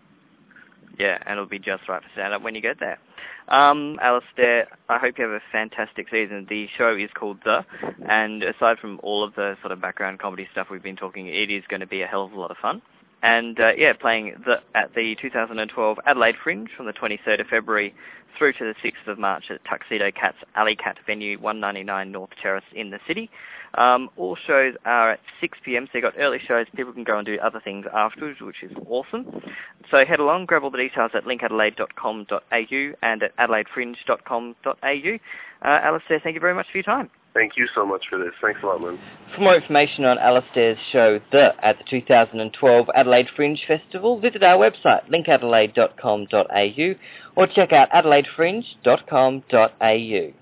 Yeah, 0.97 1.17
and 1.25 1.33
it'll 1.33 1.47
be 1.47 1.59
just 1.59 1.89
right 1.89 2.01
for 2.01 2.09
stand-up 2.13 2.43
when 2.43 2.55
you 2.55 2.61
get 2.61 2.79
there. 2.79 2.97
Um, 3.49 3.99
Alasdair, 4.01 4.67
I 4.87 4.99
hope 4.99 5.17
you 5.17 5.25
have 5.25 5.33
a 5.33 5.41
fantastic 5.51 6.07
season. 6.09 6.45
The 6.47 6.69
show 6.77 6.95
is 6.95 7.09
called 7.13 7.39
The, 7.43 7.65
and 8.07 8.41
aside 8.43 8.77
from 8.79 8.99
all 9.03 9.23
of 9.23 9.33
the 9.35 9.57
sort 9.61 9.71
of 9.71 9.81
background 9.81 10.19
comedy 10.19 10.47
stuff 10.51 10.67
we've 10.69 10.83
been 10.83 10.95
talking, 10.95 11.27
it 11.27 11.49
is 11.49 11.63
going 11.67 11.79
to 11.81 11.87
be 11.87 12.03
a 12.03 12.07
hell 12.07 12.23
of 12.23 12.31
a 12.31 12.39
lot 12.39 12.51
of 12.51 12.57
fun 12.57 12.81
and 13.23 13.59
uh, 13.59 13.71
yeah, 13.77 13.93
playing 13.93 14.35
the, 14.45 14.61
at 14.75 14.93
the 14.93 15.15
2012 15.19 15.97
Adelaide 16.05 16.35
Fringe 16.43 16.69
from 16.75 16.85
the 16.85 16.93
23rd 16.93 17.41
of 17.41 17.47
February 17.47 17.95
through 18.37 18.53
to 18.53 18.65
the 18.65 18.75
6th 18.87 19.07
of 19.11 19.17
March 19.17 19.45
at 19.49 19.63
Tuxedo 19.65 20.11
Cat's 20.11 20.37
Alley 20.55 20.75
Cat 20.75 20.97
venue, 21.07 21.39
199 21.39 22.11
North 22.11 22.31
Terrace 22.41 22.65
in 22.75 22.89
the 22.89 22.99
city. 23.07 23.29
Um, 23.75 24.09
all 24.17 24.35
shows 24.35 24.75
are 24.85 25.11
at 25.11 25.19
6 25.41 25.57
p.m., 25.63 25.87
so 25.87 25.97
you've 25.97 26.03
got 26.03 26.13
early 26.19 26.39
shows. 26.45 26.67
People 26.75 26.93
can 26.93 27.03
go 27.03 27.17
and 27.17 27.25
do 27.25 27.39
other 27.39 27.59
things 27.59 27.85
afterwards, 27.93 28.41
which 28.41 28.61
is 28.61 28.71
awesome. 28.87 29.41
So 29.89 30.05
head 30.05 30.19
along, 30.19 30.45
grab 30.45 30.63
all 30.63 30.69
the 30.69 30.77
details 30.77 31.11
at 31.15 31.23
linkadelaide.com.au 31.23 32.93
and 33.01 33.23
at 33.23 33.35
adelaidefringe.com.au. 33.37 35.19
Uh, 35.61 35.79
Alasdair, 35.79 36.21
thank 36.21 36.35
you 36.35 36.41
very 36.41 36.53
much 36.53 36.67
for 36.71 36.77
your 36.77 36.83
time. 36.83 37.09
Thank 37.33 37.57
you 37.57 37.67
so 37.73 37.83
much 37.85 38.03
for 38.09 38.19
this. 38.19 38.33
Thanks 38.41 38.59
a 38.61 38.65
lot, 38.67 38.81
man. 38.81 38.99
For 39.33 39.39
more 39.41 39.55
information 39.55 40.05
on 40.05 40.17
Alasdair's 40.17 40.77
show, 40.91 41.19
The, 41.31 41.55
at 41.65 41.79
the 41.79 41.83
2012 41.89 42.89
Adelaide 42.93 43.29
Fringe 43.35 43.59
Festival, 43.67 44.19
visit 44.19 44.43
our 44.43 44.57
website, 44.57 45.09
linkadelaide.com.au, 45.09 46.95
or 47.35 47.47
check 47.47 47.73
out 47.73 47.89
adelaidefringe.com.au. 47.89 50.33